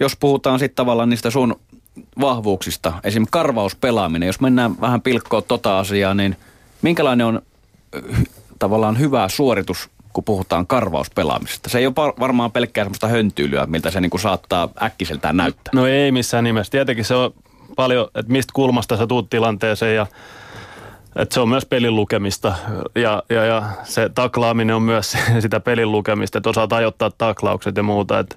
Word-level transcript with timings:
jos 0.00 0.16
puhutaan 0.16 0.58
sitten 0.58 0.76
tavallaan 0.76 1.10
niistä 1.10 1.30
sun 1.30 1.60
vahvuuksista, 2.20 2.92
esimerkiksi 3.04 3.32
karvauspelaaminen, 3.32 4.26
jos 4.26 4.40
mennään 4.40 4.80
vähän 4.80 5.02
pilkkoon 5.02 5.42
tota 5.48 5.78
asiaa, 5.78 6.14
niin 6.14 6.36
minkälainen 6.82 7.26
on 7.26 7.42
tavallaan 8.58 8.98
hyvä 8.98 9.28
suoritus, 9.28 9.90
kun 10.12 10.24
puhutaan 10.24 10.66
karvauspelaamisesta? 10.66 11.70
Se 11.70 11.78
ei 11.78 11.86
ole 11.86 11.94
varmaan 12.20 12.52
pelkkää 12.52 12.84
semmoista 12.84 13.08
höntyylyä, 13.08 13.66
miltä 13.66 13.90
se 13.90 14.00
niin 14.00 14.10
kuin 14.10 14.20
saattaa 14.20 14.68
äkkiseltään 14.82 15.36
näyttää. 15.36 15.70
No 15.74 15.86
ei 15.86 16.12
missään 16.12 16.44
nimessä. 16.44 16.70
Tietenkin 16.70 17.04
se 17.04 17.14
on 17.14 17.34
paljon, 17.76 18.08
että 18.14 18.32
mistä 18.32 18.52
kulmasta 18.54 18.96
sä 18.96 19.06
tuut 19.06 19.30
tilanteeseen 19.30 19.96
ja 19.96 20.06
että 21.16 21.34
se 21.34 21.40
on 21.40 21.48
myös 21.48 21.66
pelin 21.66 21.96
lukemista 21.96 22.54
ja, 22.94 23.22
ja, 23.30 23.44
ja 23.44 23.62
se 23.84 24.10
taklaaminen 24.14 24.76
on 24.76 24.82
myös 24.82 25.16
sitä 25.40 25.60
pelin 25.60 25.92
lukemista, 25.92 26.38
että 26.38 26.50
osaat 26.50 26.72
ajoittaa 26.72 27.10
taklaukset 27.10 27.76
ja 27.76 27.82
muuta. 27.82 28.18
Että 28.18 28.36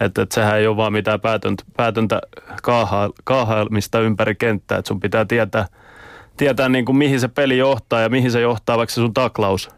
että, 0.00 0.22
että 0.22 0.34
sehän 0.34 0.58
ei 0.58 0.66
ole 0.66 0.76
vaan 0.76 0.92
mitään 0.92 1.20
päätöntä, 1.20 1.64
päätöntä 1.76 2.20
kaaha, 2.62 3.10
kaahailmista 3.24 4.00
ympäri 4.00 4.34
kenttää, 4.34 4.78
että 4.78 4.88
sun 4.88 5.00
pitää 5.00 5.24
tietää, 5.24 5.66
tietää 6.36 6.68
niin 6.68 6.84
kuin 6.84 6.96
mihin 6.96 7.20
se 7.20 7.28
peli 7.28 7.58
johtaa 7.58 8.00
ja 8.00 8.08
mihin 8.08 8.30
se 8.30 8.40
johtaa 8.40 8.78
vaikka 8.78 8.90
se 8.90 9.00
sun 9.00 9.14
taklaus 9.14 9.70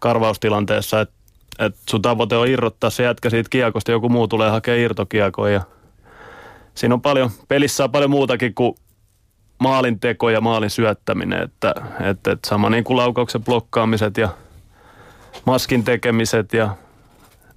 karvaustilanteessa, 0.00 1.00
että 1.00 1.20
että 1.58 1.80
sun 1.90 2.02
tavoite 2.02 2.36
on 2.36 2.48
irrottaa 2.48 2.90
se 2.90 3.02
jätkä 3.02 3.30
siitä 3.30 3.50
kiekosta, 3.50 3.90
joku 3.90 4.08
muu 4.08 4.28
tulee 4.28 4.50
hakemaan 4.50 4.80
irtokiekoja. 4.80 5.52
Ja 5.54 5.60
siinä 6.74 6.94
on 6.94 7.02
paljon, 7.02 7.30
pelissä 7.48 7.84
on 7.84 7.90
paljon 7.90 8.10
muutakin 8.10 8.54
kuin 8.54 8.74
maalin 9.60 10.00
teko 10.00 10.30
ja 10.30 10.40
maalin 10.40 10.70
syöttäminen, 10.70 11.42
että, 11.42 11.74
että, 12.00 12.32
että 12.32 12.48
sama 12.48 12.70
niin 12.70 12.84
kuin 12.84 12.96
laukauksen 12.96 13.44
blokkaamiset 13.44 14.16
ja 14.16 14.28
maskin 15.46 15.84
tekemiset 15.84 16.52
ja 16.52 16.76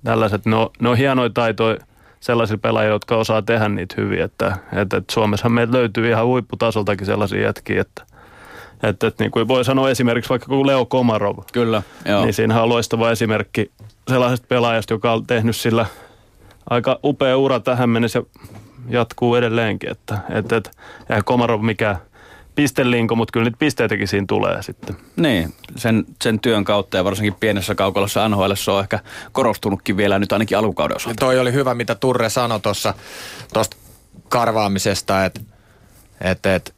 tällaiset, 0.03 0.45
ne 0.45 0.55
on, 0.55 0.69
ne 0.79 0.89
on 0.89 0.97
hienoja 0.97 1.29
taitoja 1.29 1.77
sellaisilla 2.19 2.59
pelaajilla, 2.61 2.95
jotka 2.95 3.17
osaa 3.17 3.41
tehdä 3.41 3.69
niitä 3.69 3.95
hyvin, 3.97 4.21
että, 4.21 4.57
että, 4.73 4.97
että 4.97 5.13
Suomessa 5.13 5.49
meillä 5.49 5.77
löytyy 5.77 6.09
ihan 6.09 6.25
huipputasoltakin 6.25 7.05
sellaisia 7.05 7.41
jätkiä, 7.41 7.81
että, 7.81 8.03
että, 8.83 9.07
että 9.07 9.23
niin 9.23 9.31
kuin 9.31 9.47
voi 9.47 9.65
sanoa 9.65 9.89
esimerkiksi 9.89 10.29
vaikka 10.29 10.47
kuin 10.47 10.67
Leo 10.67 10.85
Komarov. 10.85 11.37
Kyllä, 11.53 11.83
joo. 12.05 12.23
Niin 12.23 12.33
siinä 12.33 12.63
on 12.63 12.69
loistava 12.69 13.11
esimerkki 13.11 13.71
sellaisesta 14.07 14.47
pelaajasta, 14.49 14.93
joka 14.93 15.13
on 15.13 15.27
tehnyt 15.27 15.55
sillä 15.55 15.85
aika 16.69 16.99
upea 17.03 17.37
ura 17.37 17.59
tähän 17.59 17.89
mennessä 17.89 18.19
ja 18.19 18.25
jatkuu 18.89 19.35
edelleenkin. 19.35 19.91
Että, 19.91 20.17
että, 20.29 20.55
että 20.55 20.71
eihän 21.09 21.23
Komarov 21.23 21.61
mikään 21.61 21.97
pistelinko, 22.55 23.15
mutta 23.15 23.31
kyllä 23.31 23.43
niitä 23.43 23.57
pisteitäkin 23.57 24.07
siinä 24.07 24.25
tulee 24.27 24.63
sitten. 24.63 24.97
Niin, 25.15 25.53
sen, 25.75 26.05
sen 26.21 26.39
työn 26.39 26.63
kautta 26.63 26.97
ja 26.97 27.03
varsinkin 27.03 27.33
pienessä 27.33 27.75
kaukolossa 27.75 28.29
NHL 28.29 28.53
se 28.53 28.71
on 28.71 28.81
ehkä 28.81 28.99
korostunutkin 29.31 29.97
vielä 29.97 30.19
nyt 30.19 30.31
ainakin 30.31 30.57
alukauden 30.57 30.97
osalta. 30.97 31.15
Toi 31.19 31.39
oli 31.39 31.53
hyvä, 31.53 31.73
mitä 31.73 31.95
Turre 31.95 32.29
sanoi 32.29 32.59
tuossa 32.59 32.93
tuosta 33.53 33.77
karvaamisesta, 34.29 35.25
että 35.25 35.41
et, 36.21 36.45
et, 36.45 36.75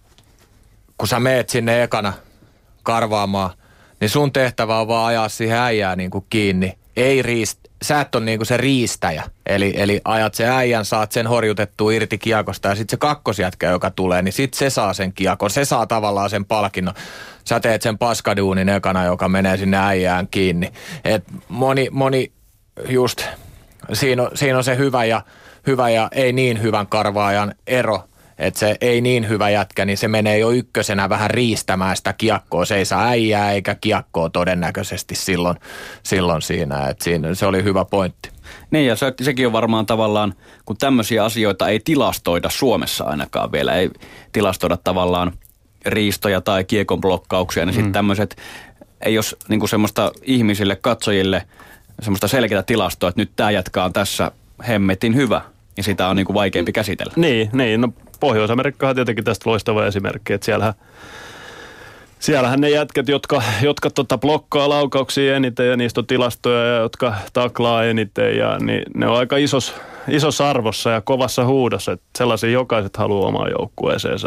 kun 0.98 1.08
sä 1.08 1.20
meet 1.20 1.50
sinne 1.50 1.83
ekana 1.83 2.14
karvaamaan, 2.83 3.50
niin 4.00 4.09
sun 4.09 4.33
tehtävä 4.33 4.80
on 4.80 4.88
vaan 4.88 5.06
ajaa 5.06 5.30
siihen 5.30 5.58
äijää 5.58 5.95
niin 5.95 6.11
kuin 6.11 6.26
kiinni. 6.30 6.73
Ei 6.95 7.22
riist, 7.22 7.59
sä 7.86 8.02
et 8.02 8.16
ole 8.16 8.25
niinku 8.25 8.45
se 8.45 8.58
riistäjä. 8.58 9.23
Eli, 9.45 9.73
eli 9.75 10.02
ajat 10.05 10.33
sen 10.33 10.50
äijän, 10.50 10.86
saat 10.86 11.11
sen 11.11 11.28
horjutettua 11.28 11.92
irti 11.92 12.17
kiekosta 12.17 12.67
ja 12.67 12.75
sitten 12.75 12.92
se 12.92 12.97
kakkosjätkä, 12.97 13.69
joka 13.69 13.92
tulee, 13.92 14.22
niin 14.22 14.33
sitten 14.33 14.58
se 14.58 14.69
saa 14.69 14.94
sen 14.94 15.14
kiekon. 15.14 15.50
Se 15.50 15.66
saa 15.66 15.88
tavallaan 15.88 16.30
sen 16.30 16.45
palkinnon. 16.45 16.94
Sä 17.45 17.59
teet 17.59 17.81
sen 17.81 17.97
paskaduunin 17.97 18.69
ekana, 18.69 19.05
joka 19.05 19.30
menee 19.30 19.58
sinne 19.58 19.77
äijään 19.77 20.27
kiinni. 20.27 20.72
Et 21.05 21.23
moni, 21.50 21.88
moni 21.92 22.31
just, 22.89 23.23
siinä 23.94 24.23
on, 24.23 24.31
siinä 24.33 24.58
on 24.58 24.64
se 24.64 24.77
hyvä 24.77 25.05
ja, 25.05 25.22
hyvä 25.67 25.89
ja 25.89 26.08
ei 26.11 26.33
niin 26.33 26.61
hyvän 26.61 26.88
karvaajan 26.88 27.55
ero– 27.67 28.03
että 28.38 28.59
se 28.59 28.78
ei 28.81 29.02
niin 29.02 29.30
hyvä 29.30 29.50
jätkä, 29.50 29.86
niin 29.86 29.97
se 29.97 30.08
menee 30.08 30.38
jo 30.38 30.52
ykkösenä 30.52 31.09
vähän 31.09 31.30
riistämään 31.30 31.97
sitä 31.97 32.14
kiekkoa. 32.14 32.66
Se 32.66 32.75
ei 32.75 32.86
saa 32.86 33.08
äijää 33.08 33.52
eikä 33.52 33.75
kiekkoa 33.75 34.30
todennäköisesti 34.30 35.15
silloin, 35.15 35.58
silloin 36.04 36.42
siinä. 36.42 36.87
että 36.87 37.04
siinä. 37.04 37.33
Se 37.33 37.45
oli 37.45 37.64
hyvä 37.64 37.86
pointti. 37.86 38.30
Niin 38.71 38.87
ja 38.87 38.95
se, 38.95 39.14
sekin 39.21 39.48
on 39.48 39.54
varmaan 39.54 39.86
tavallaan, 39.86 40.33
kun 40.65 40.77
tämmöisiä 40.77 41.23
asioita 41.23 41.67
ei 41.67 41.80
tilastoida 41.80 42.49
Suomessa 42.49 43.04
ainakaan 43.04 43.52
vielä, 43.52 43.73
ei 43.73 43.89
tilastoida 44.32 44.77
tavallaan 44.77 45.31
riistoja 45.86 46.42
tai 46.42 46.64
kiekon 46.64 47.02
blokkauksia, 47.02 47.65
niin 47.65 47.73
mm. 47.73 47.76
sitten 47.76 47.93
tämmöiset 47.93 48.36
ei 49.02 49.17
ole 49.17 49.26
niin 49.48 49.70
semmoista 49.70 50.11
ihmisille, 50.23 50.76
katsojille 50.76 51.48
semmoista 52.02 52.27
selkeää 52.27 52.64
tilastoa, 52.64 53.10
että 53.10 53.21
nyt 53.21 53.31
tämä 53.36 53.52
jatkaa 53.52 53.89
tässä 53.89 54.31
hemmetin 54.67 55.15
hyvä 55.15 55.42
ja 55.77 55.83
sitä 55.83 56.08
on 56.08 56.15
niin 56.15 56.25
kuin 56.25 56.33
vaikeampi 56.33 56.71
käsitellä. 56.71 57.13
Niin, 57.15 57.49
niin 57.53 57.81
no 57.81 57.93
Pohjois-Amerikka 58.19 58.89
on 58.89 58.95
tietenkin 58.95 59.23
tästä 59.23 59.49
loistava 59.49 59.86
esimerkki, 59.86 60.33
että 60.33 60.45
siellähän 60.45 60.73
Siellähän 62.19 62.61
ne 62.61 62.69
jätket, 62.69 63.08
jotka, 63.08 63.43
jotka 63.61 63.89
tota 63.89 64.17
blokkaa 64.17 64.69
laukauksia 64.69 65.36
eniten 65.36 65.69
ja 65.69 65.77
niistä 65.77 66.02
on 66.02 66.08
tilastoja 66.08 66.65
ja 66.65 66.77
jotka 66.77 67.15
taklaa 67.33 67.83
eniten 67.83 68.37
ja 68.37 68.58
niin 68.59 68.83
ne 68.95 69.08
on 69.08 69.17
aika 69.17 69.37
isos, 69.37 69.75
isos 70.08 70.41
arvossa 70.41 70.89
ja 70.89 71.02
kovassa 71.02 71.45
huudossa, 71.45 71.92
että 71.92 72.05
sellaisia 72.17 72.49
jokaiset 72.49 72.97
haluaa 72.97 73.27
omaan 73.27 73.52
joukkueeseensa. 73.59 74.23